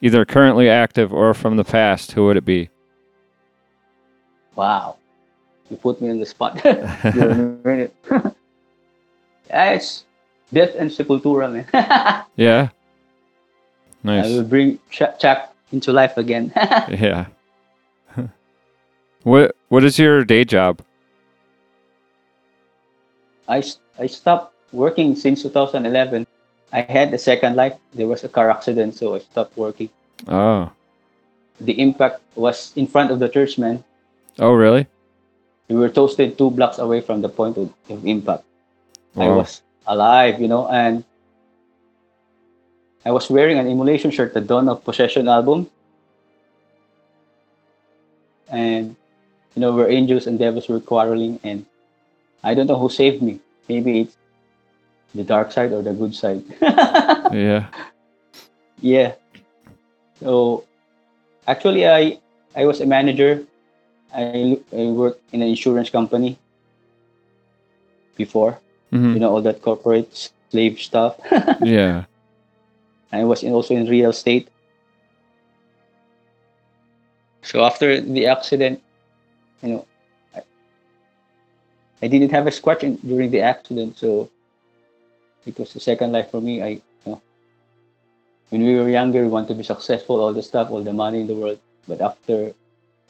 [0.00, 2.70] either currently active or from the past, who would it be?
[4.54, 4.96] Wow,
[5.70, 6.60] you put me on the spot.
[6.64, 7.34] You're a
[7.64, 7.94] minute.
[9.48, 10.04] yeah, it's
[10.52, 11.66] Death and Sepultura, man.
[12.36, 12.68] Yeah.
[14.02, 14.26] Nice.
[14.26, 16.52] I will bring Ch- Chuck into life again.
[16.88, 17.26] Yeah.
[19.22, 20.80] what What is your day job?
[23.48, 23.62] I,
[23.98, 26.26] I stopped working since 2011.
[26.72, 27.74] I had a second life.
[27.94, 29.88] There was a car accident, so I stopped working.
[30.28, 30.70] Oh.
[31.60, 33.82] The impact was in front of the church, man.
[34.38, 34.86] Oh, really?
[35.68, 38.44] We were toasted two blocks away from the point of, of impact.
[39.16, 41.02] I was alive, you know, and
[43.04, 45.70] I was wearing an Immolation shirt, the Dawn of Possession album.
[48.50, 48.96] And,
[49.56, 51.64] you know, where angels and devils were quarreling, and
[52.44, 53.40] I don't know who saved me.
[53.68, 54.16] Maybe it's
[55.14, 56.44] the dark side or the good side.
[57.28, 57.68] Yeah.
[58.80, 59.12] yeah.
[60.20, 60.64] So,
[61.46, 62.18] actually, I
[62.56, 63.44] I was a manager.
[64.14, 66.38] I, I worked in an insurance company
[68.16, 68.58] before
[68.92, 69.14] Mhm.
[69.14, 71.16] you know all that corporate slave stuff.
[71.62, 72.04] Yeah.
[73.12, 74.48] I was in, also in real estate.
[77.42, 78.82] So after the accident,
[79.62, 79.86] you know,
[80.36, 80.42] I,
[82.02, 84.28] I didn't have a scratch in, during the accident, so
[85.46, 86.62] it was the second life for me.
[86.62, 87.22] I, you know,
[88.50, 91.20] when we were younger, we want to be successful, all the stuff, all the money
[91.22, 91.58] in the world.
[91.86, 92.52] But after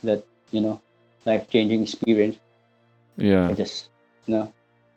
[0.04, 0.22] that,
[0.52, 0.80] you know,
[1.26, 2.36] life-changing experience,
[3.18, 3.52] I Yeah.
[3.52, 3.88] just,
[4.26, 4.52] you know,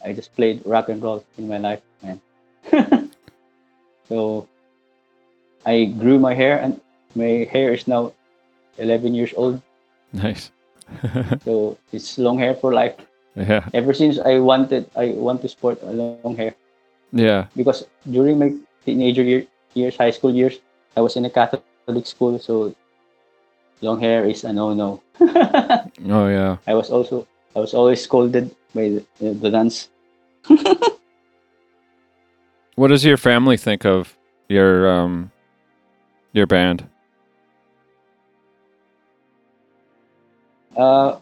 [0.06, 2.22] I just played rock and roll in my life, man.
[4.10, 4.48] so
[5.66, 6.80] I grew my hair, and
[7.16, 8.14] my hair is now
[8.78, 9.62] 11 years old.
[10.14, 10.52] Nice.
[11.46, 12.96] So it's long hair for life.
[13.36, 13.64] yeah.
[13.74, 16.54] Ever since I wanted, I want to sport a long hair
[17.14, 17.48] Yeah.
[17.56, 18.52] because during my
[18.86, 20.60] teenager year, years, high school years,
[20.98, 21.64] I was in a Catholic
[22.06, 22.76] school, so
[23.80, 25.00] long hair is a no-no.
[26.12, 26.58] Oh, yeah.
[26.68, 27.24] I was also,
[27.56, 29.88] I was always scolded by the, the nuns.
[32.76, 34.16] What does your family think of
[34.50, 35.32] your um
[36.34, 36.88] your band?
[40.78, 41.18] uh,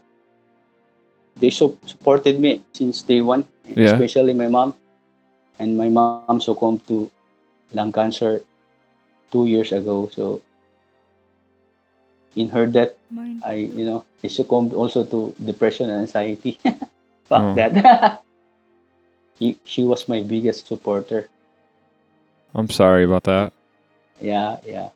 [1.37, 3.93] they so supported me since day one, Yeah.
[3.93, 4.73] especially my mom.
[5.59, 7.11] And my mom succumbed to
[7.51, 8.21] lung cancer
[9.31, 10.09] two years ago.
[10.13, 10.41] So
[12.35, 13.41] in her death, Mine.
[13.43, 16.59] I you know I succumbed also to depression and anxiety.
[17.27, 17.53] Fuck Oh.
[17.55, 18.23] that.
[19.39, 21.29] he, she was my biggest supporter.
[22.53, 23.53] I'm sorry about that.
[24.21, 24.89] Yeah, yeah.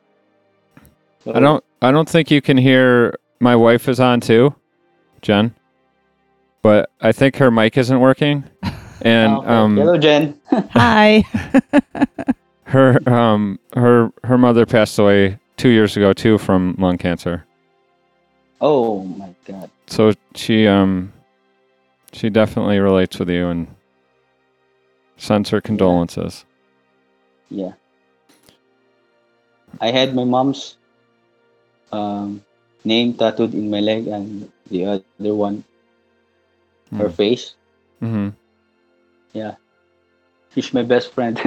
[1.24, 4.54] So, I don't I don't think you can hear my wife is on too,
[5.22, 5.54] Jen.
[6.62, 8.44] But I think her mic isn't working.
[9.02, 9.46] And Okay.
[9.48, 10.40] um Hello, Jen.
[10.70, 11.24] Hi.
[12.64, 17.44] her um her her mother passed away 2 years ago too from lung cancer.
[18.62, 19.68] Oh my God.
[19.88, 21.12] So she um
[22.12, 23.66] she definitely relates with you and
[25.16, 26.44] sends her condolences.
[27.50, 27.72] Yeah.
[29.80, 30.76] I had my mom's
[31.92, 32.44] um,
[32.84, 35.64] name tattooed in my leg and the other one
[36.96, 37.14] her Hmm.
[37.14, 37.54] face.
[38.02, 38.28] Mm-hmm.
[39.32, 39.54] Yeah.
[40.54, 41.38] She's my best friend.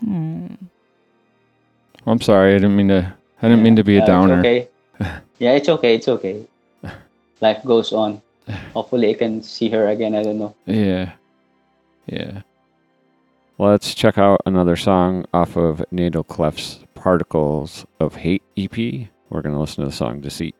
[0.00, 0.46] Hmm.
[2.06, 2.50] I'm sorry.
[2.54, 3.14] I didn't mean to.
[3.42, 4.40] I didn't mean to be a Yeah, downer.
[4.40, 4.68] It's okay.
[5.38, 5.94] yeah, it's okay.
[5.94, 6.46] It's okay.
[7.40, 8.22] Life goes on.
[8.74, 10.14] Hopefully, I can see her again.
[10.14, 10.54] I don't know.
[10.66, 11.12] Yeah.
[12.06, 12.42] Yeah.
[13.58, 18.76] Let's check out another song off of Natal Cleft's Particles of Hate EP.
[18.76, 20.54] We're going to listen to the song Deceit.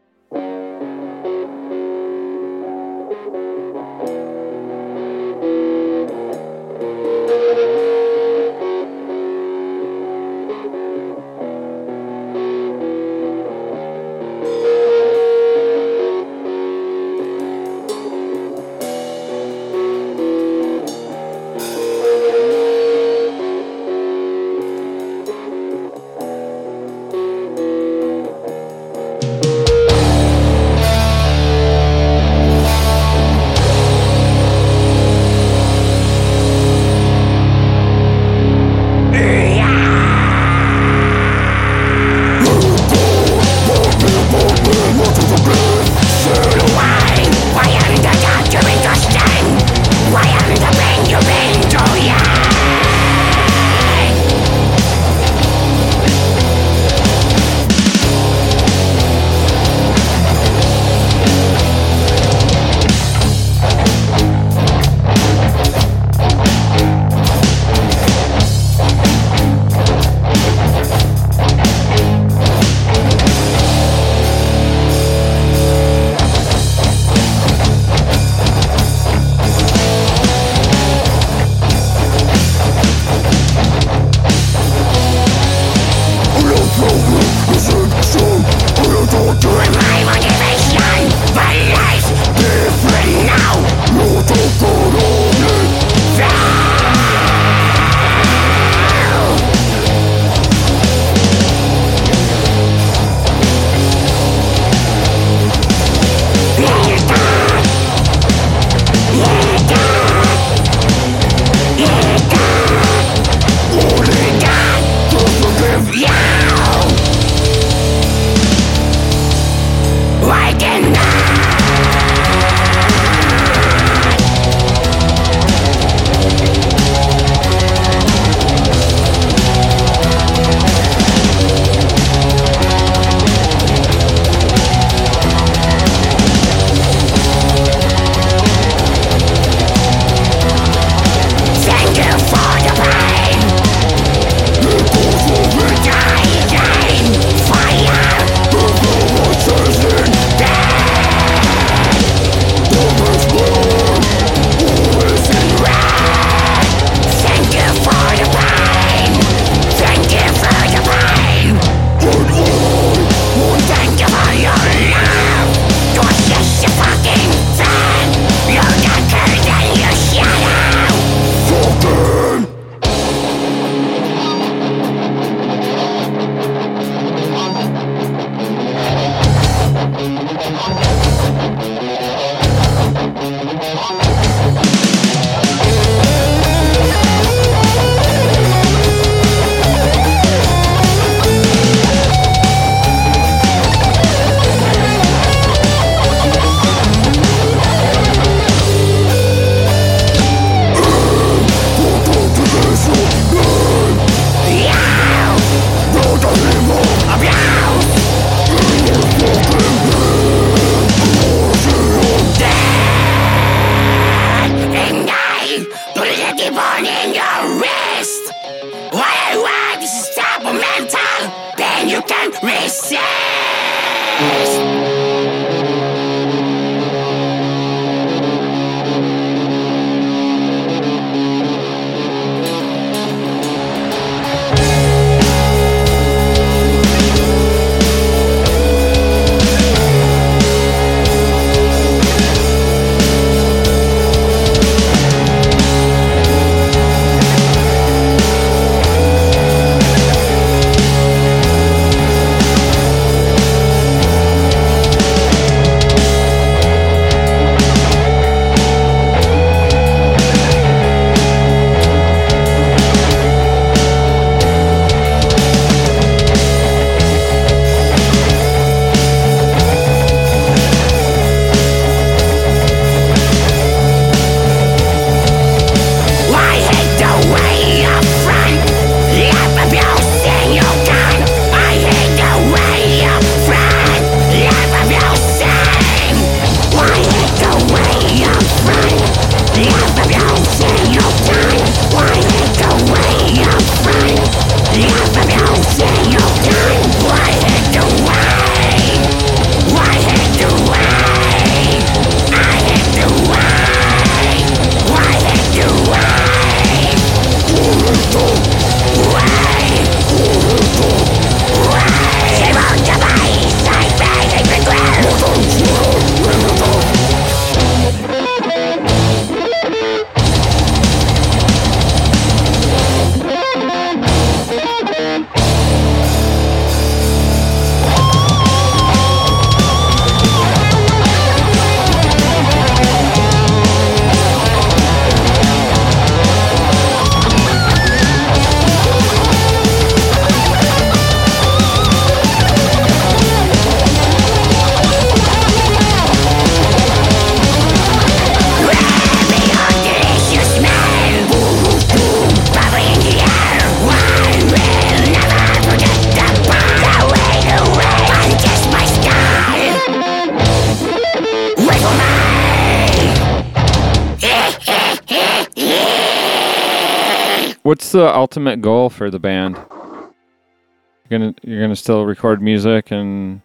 [367.96, 369.56] The ultimate goal for the band?
[369.56, 373.40] You're gonna you're gonna still record music and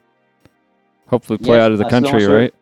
[1.07, 2.53] hopefully play Yes, out of the country, right?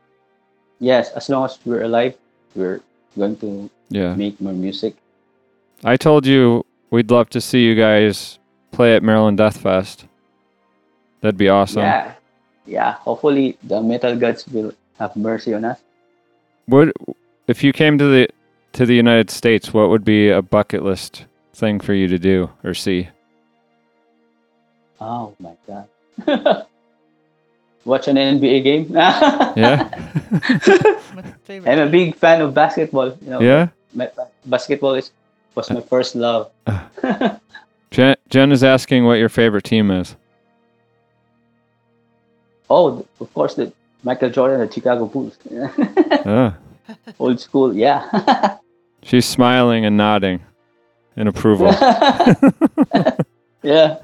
[0.80, 2.16] Yes, as long as we're alive,
[2.56, 2.82] we're
[3.18, 4.16] going to Yeah.
[4.16, 4.96] make more music.
[5.84, 8.40] I told you we'd love to see you guys
[8.72, 10.06] play at Maryland Death Fest.
[11.22, 11.82] That'd be awesome.
[11.82, 12.14] Yeah,
[12.66, 12.92] yeah.
[13.04, 15.80] Hopefully, the metal gods will have mercy on us.
[16.66, 16.94] What
[17.48, 18.28] if you came to the
[18.74, 19.74] to the United States?
[19.74, 21.26] What would be a bucket list
[21.60, 23.10] thing for you to do or see?
[25.00, 25.88] Oh my god.
[27.86, 28.86] Watch an NBA game.
[29.60, 29.90] Yeah,
[31.68, 33.18] I'm a big fan of basketball.
[33.22, 33.70] You know, yeah.
[33.94, 34.10] my,
[34.46, 35.12] basketball is
[35.56, 36.52] was my first love.
[37.92, 40.16] Jen, Jen is asking what your favorite team is.
[42.70, 45.38] Oh, of course, the Michael Jordan, the Chicago Bulls.
[46.26, 46.56] Ah,
[47.18, 48.58] Old school, yeah.
[49.02, 50.42] she's smiling and nodding
[51.20, 51.68] in approval.
[53.62, 54.00] yeah.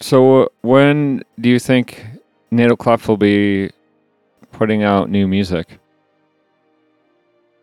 [0.00, 2.06] So, uh, when do you think
[2.50, 3.70] Natal Cleft will be
[4.52, 5.78] putting out new music?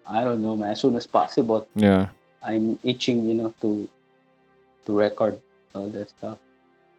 [0.05, 0.71] I don't know, man.
[0.71, 1.67] As soon as possible.
[1.73, 2.09] Yeah.
[2.43, 3.89] I'm itching, you know, to
[4.85, 5.39] to record
[5.73, 6.37] all that stuff.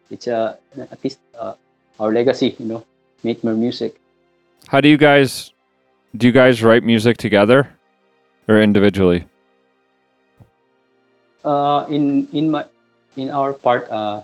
[0.09, 1.53] It's uh, at least uh,
[1.99, 2.85] our legacy, you know,
[3.23, 4.01] make more music.
[4.67, 5.53] How do you guys
[6.17, 6.27] do?
[6.27, 7.69] You guys write music together
[8.49, 9.25] or individually?
[11.43, 12.65] Uh, in in my
[13.15, 14.23] in our part, uh,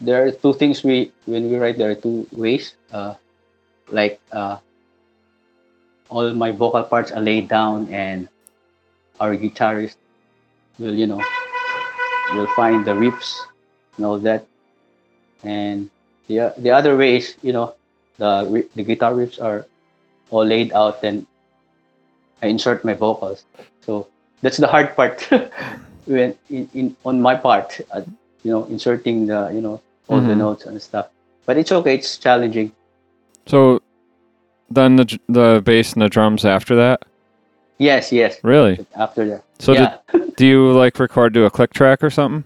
[0.00, 1.78] there are two things we when we write.
[1.78, 2.74] There are two ways.
[2.92, 3.14] Uh,
[3.90, 4.58] like uh,
[6.10, 8.28] all my vocal parts are laid down, and
[9.20, 9.96] our guitarist
[10.78, 11.22] will, you know,
[12.34, 13.40] will find the riffs
[13.96, 14.46] and all that.
[15.42, 15.90] And
[16.26, 17.74] the the other way is, you know,
[18.18, 19.66] the the guitar riffs are
[20.30, 21.26] all laid out, and
[22.42, 23.44] I insert my vocals.
[23.80, 24.06] So
[24.42, 25.20] that's the hard part
[26.06, 28.02] when in, in on my part uh,
[28.44, 30.38] you know inserting the you know all the Mhm.
[30.38, 31.08] notes and stuff
[31.46, 32.72] but it's okay it's challenging
[33.46, 33.80] So
[34.70, 37.02] then the the bass and the drums after that.
[37.78, 38.84] yes yes Really?
[38.96, 39.96] after that So yeah
[40.38, 42.44] Do you like record to a click track or something?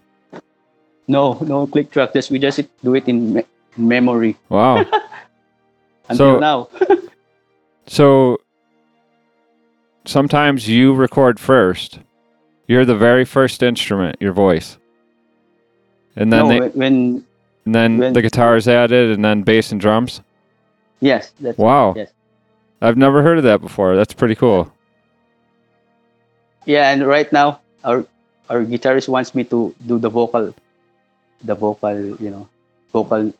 [1.08, 4.76] no no click track just we just do it in me- memory Wow.
[6.08, 6.58] until So- now
[7.86, 8.38] so
[10.04, 11.98] sometimes you record first.
[12.66, 14.78] You're the very first instrument, your voice.
[16.16, 17.24] And then no they, when,
[17.66, 20.20] and then when- the guitar is added and then bass and drums.
[21.00, 21.94] yes that's Wow.
[21.96, 22.12] Yes.
[22.80, 23.96] I've never heard of that before.
[23.96, 24.70] That's pretty cool.
[26.64, 28.06] yeah and right now our
[28.50, 30.54] our guitarist wants me to do the vocal
[31.42, 32.46] the vocal you know
[32.92, 33.32] vocal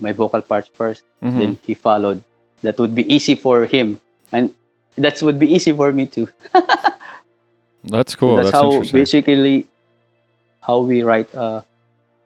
[0.00, 1.38] my vocal parts 1st Mhm.
[1.38, 2.22] then he followed
[2.62, 4.00] that would be easy for him
[4.32, 4.54] and
[4.98, 6.28] that would be easy for me too
[7.84, 8.36] That's cool.
[8.36, 9.66] that's, That's, how basically
[10.60, 11.62] how we write uh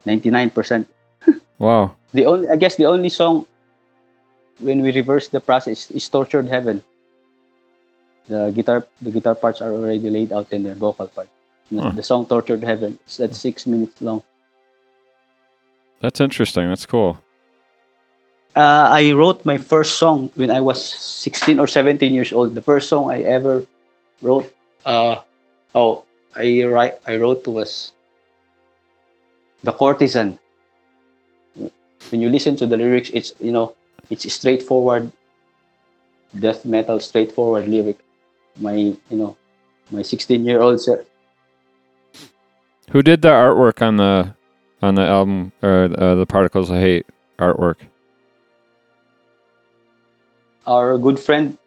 [0.07, 0.87] 99%
[1.59, 1.95] Wow.
[2.13, 3.47] the only i guess the only song
[4.59, 6.83] when we reverse the process is tortured heaven
[8.29, 11.29] the guitar the guitar parts are already laid out in the vocal part
[11.71, 11.91] the, Huh.
[11.91, 14.23] the song tortured heaven is that's six minutes long
[16.03, 16.67] That's interesting.
[16.69, 17.23] That's cool.
[18.55, 22.55] Uh, i wrote my first song when i was 16 or 17 years old.
[22.55, 23.65] The first song i ever
[24.21, 24.53] wrote
[24.85, 25.17] uh
[25.75, 26.05] oh
[26.37, 27.93] i write i wrote was
[29.63, 30.39] the Courtezan.
[32.11, 33.75] When you listen to the lyrics it's you know
[34.11, 35.11] it's straightforward
[36.39, 37.99] death metal straightforward lyric.
[38.61, 39.37] My you know
[39.91, 41.01] my 16 year old self.
[42.91, 44.35] Who did the artwork on the
[44.83, 47.07] on the album or uh, the Particles of Hate
[47.39, 47.77] artwork?
[50.67, 51.59] Our good friend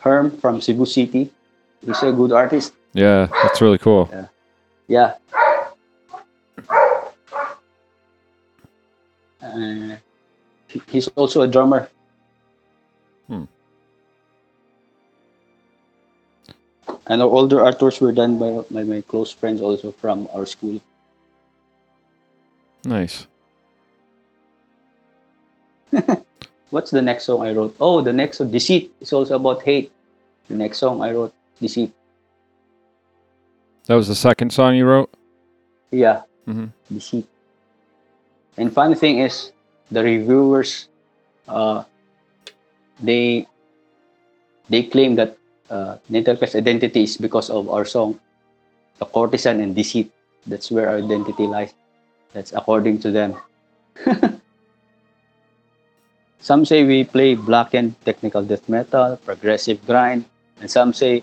[0.00, 1.30] herm from cebu city
[1.84, 4.08] he's a good artist Yeah, that's really cool.
[4.88, 5.14] yeah
[9.42, 9.96] uh,
[10.68, 11.88] he- he's also a drummer
[13.28, 13.44] Hmm.
[17.06, 20.80] and our older artworks were done by, by my close friends also from our school
[22.84, 23.26] Nice.
[26.70, 27.74] what's the next song i wrote?
[27.80, 28.92] Oh the next song deceit.
[29.00, 29.92] Is also about hate.
[30.48, 31.92] The next song i wrote deceit.
[33.86, 35.10] That was the second song you wrote.
[35.90, 36.22] yeah.
[36.46, 36.72] Mhm.
[36.92, 37.26] deceit.
[38.56, 39.52] And funny thing is
[39.90, 40.88] the reviewers
[41.48, 41.84] uh,
[43.00, 43.46] they
[44.68, 45.36] they claim that
[45.70, 48.18] uh, Natal Cleft's identity is because of our song
[48.98, 50.10] the Courtezan and deceit.
[50.46, 51.72] That's where our identity lies.
[52.32, 53.36] That's according to them
[56.40, 60.24] some say we play blackened technical death metal progressive grind
[60.60, 61.22] and some say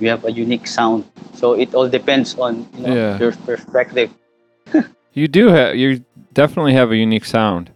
[0.00, 1.04] we have a unique sound.
[1.34, 3.18] So it all depends on you know, Yeah.
[3.18, 4.10] your perspective.
[5.12, 6.04] You do have you
[6.34, 7.70] definitely have a unique sound.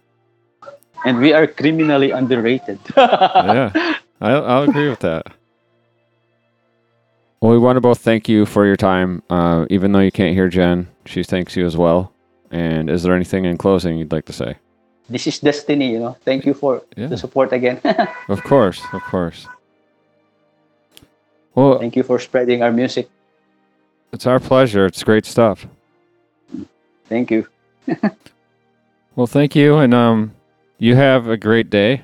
[1.04, 2.78] And we are criminally underrated.
[2.96, 3.72] yeah,
[4.20, 5.26] I, I'll agree with that.
[7.40, 9.22] Well, we want to both thank you for your time.
[9.28, 12.12] Uh, even though you can't hear Jen, she thanks you as well.
[12.50, 14.56] And is there anything in closing you'd like to say?
[15.08, 16.16] This is destiny, you know.
[16.24, 17.08] Thank you for Yeah.
[17.08, 17.80] the support again.
[18.28, 19.46] Of course, of course.
[21.54, 23.08] Well, Thank you for spreading our music.
[24.12, 24.86] it's our pleasure.
[24.86, 25.66] It's great stuff.
[27.08, 27.46] Thank you.
[29.16, 30.32] Well, thank you, and um,
[30.78, 32.02] you have a great day.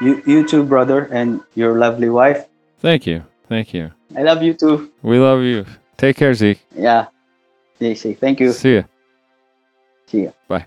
[0.00, 2.46] You, you too, brother, and your lovely wife.
[2.78, 3.90] Thank you, thank you.
[4.16, 4.92] I love you too.
[5.02, 5.66] We love you.
[5.96, 6.60] Take care, Zeke.
[6.76, 7.06] Yeah.
[7.80, 8.52] Say thank you.
[8.52, 8.82] See ya.
[10.06, 10.60] See ya.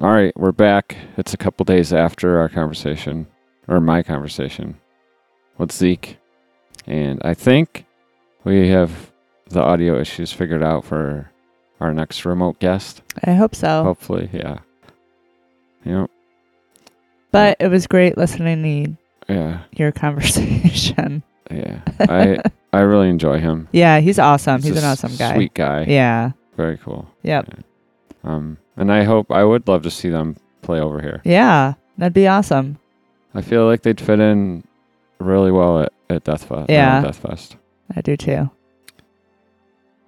[0.00, 0.96] All right, we're back.
[1.16, 3.26] It's a couple days after our conversation,
[3.68, 4.76] or my conversation
[5.56, 6.18] with Zeke.
[6.86, 7.86] And I think
[8.42, 9.12] we have
[9.50, 11.30] the audio issues figured out for
[11.80, 13.02] our next remote guest.
[13.24, 13.84] I hope so.
[13.84, 14.58] Hopefully, yeah.
[15.84, 16.10] Yep,
[17.30, 18.96] But it was great listening
[19.28, 21.22] to yeah, your conversation.
[21.50, 21.82] yeah.
[22.00, 22.38] I
[22.72, 23.68] I really enjoy him.
[23.72, 24.62] yeah, he's awesome.
[24.62, 25.34] He's, a an awesome guy.
[25.34, 25.84] Sweet guy.
[25.84, 26.32] Yeah.
[26.56, 27.06] Very cool.
[27.22, 27.60] Yep.
[28.24, 31.20] Um, and I hope I would love to see them play over here.
[31.24, 31.74] Yeah.
[31.98, 32.78] That'd be awesome.
[33.34, 34.64] I feel like they'd fit in
[35.18, 36.68] really well at, at Death Fest.
[36.70, 37.02] Yeah.
[37.02, 37.56] Death Fest.
[37.94, 38.50] I do too.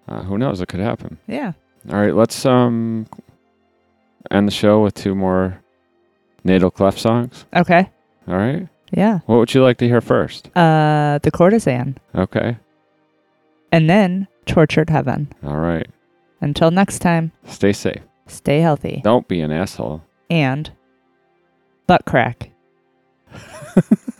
[0.08, 0.60] Uh, who knows?
[0.60, 1.18] It could happen.
[1.26, 1.52] Yeah.
[1.90, 3.06] All right, let's um
[4.30, 5.60] end the show with two more
[6.44, 7.44] Natal Cleft songs.
[7.54, 7.88] Okay.
[8.28, 8.68] All right.
[8.92, 9.20] Yeah.
[9.26, 10.48] What would you like to hear first?
[10.56, 11.98] Uh The Courtezan.
[12.14, 12.56] Okay.
[13.72, 15.32] And then Tortured Heaven.
[15.44, 15.88] All right.
[16.40, 18.00] Until next time, Stay safe.
[18.26, 19.00] Stay healthy.
[19.04, 20.02] Don't be an asshole.
[20.30, 20.70] And
[21.86, 22.50] butt crack.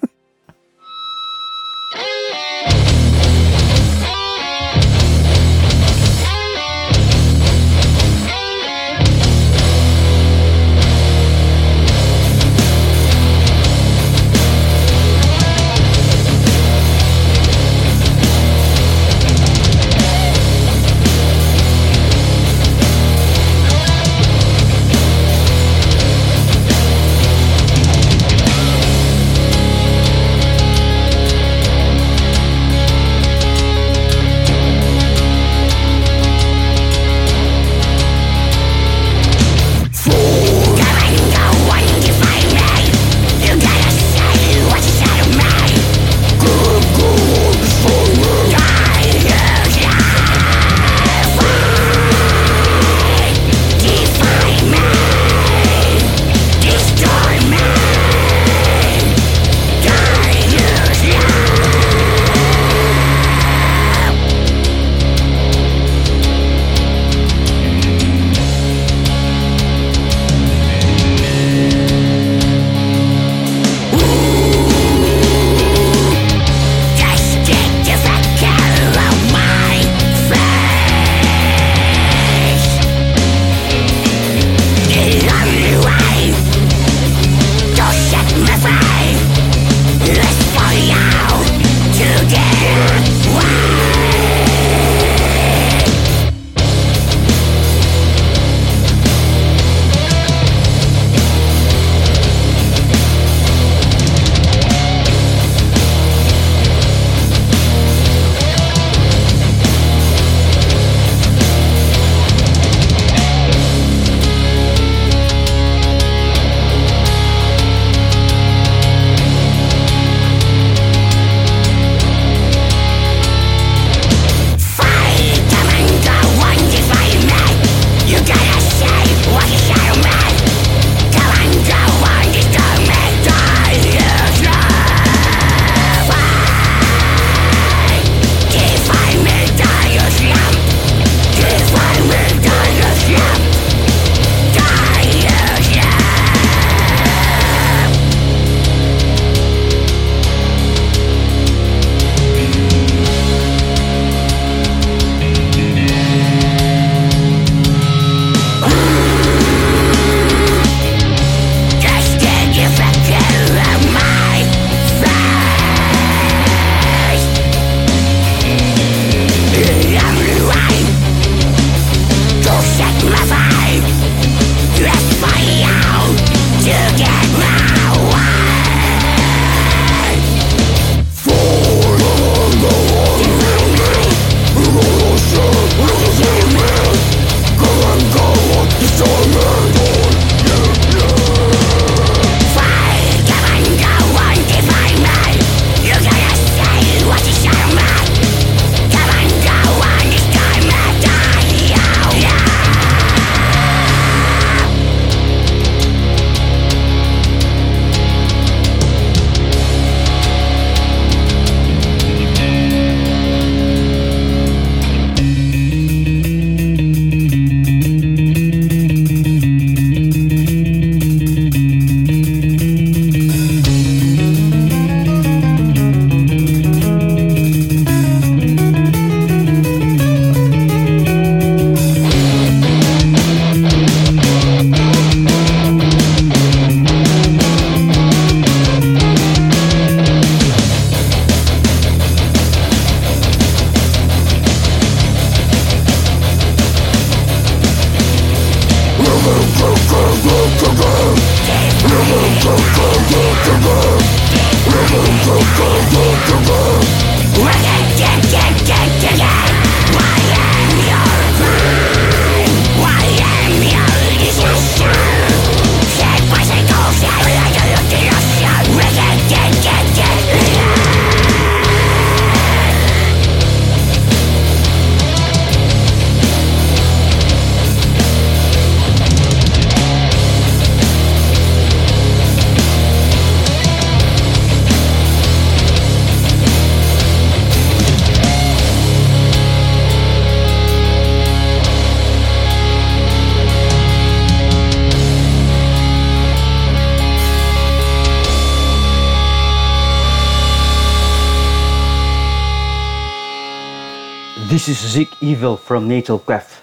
[304.84, 306.62] is Zeekevil from Natal Cleft.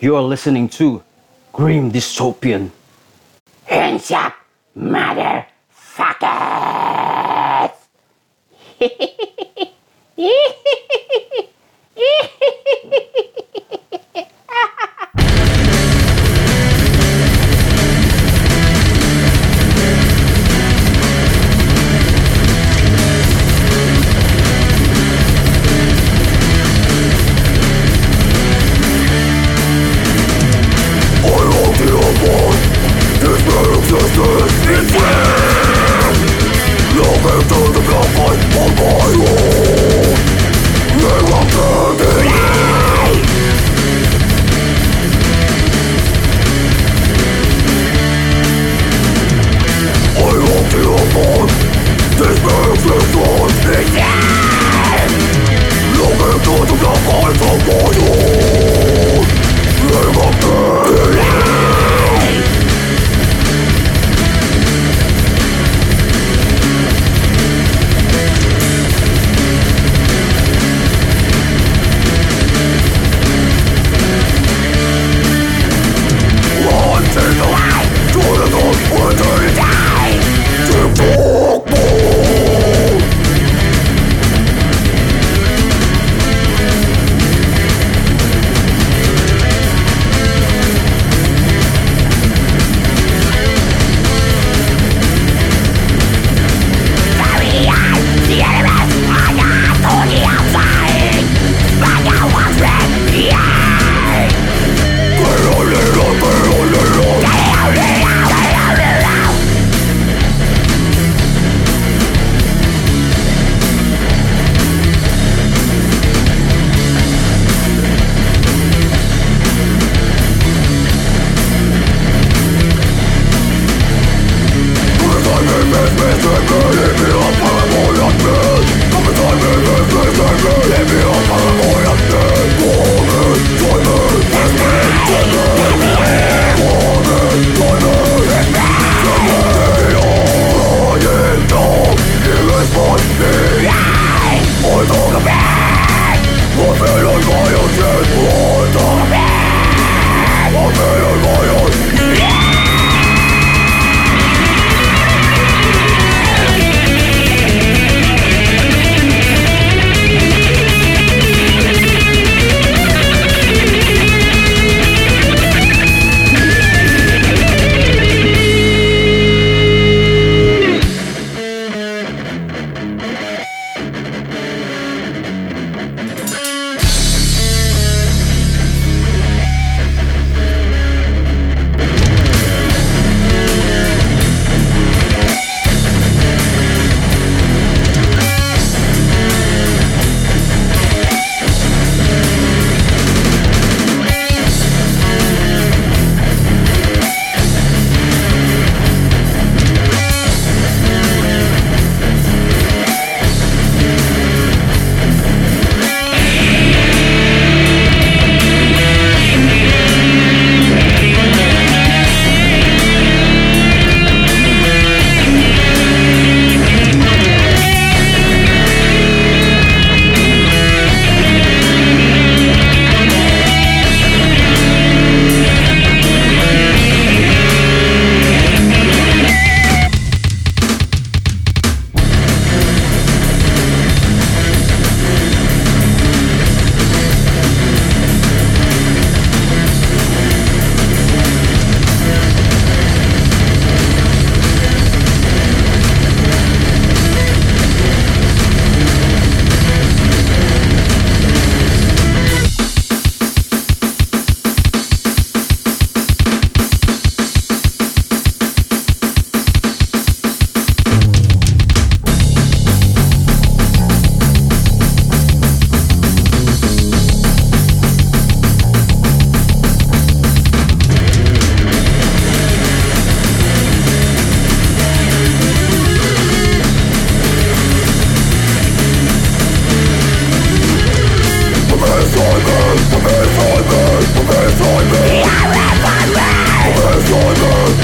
[0.00, 1.02] You are listening to
[1.52, 2.70] Grim Dystopian.
[3.64, 4.34] Hands up,
[4.76, 5.53] motherfuckers!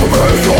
[0.01, 0.59] to me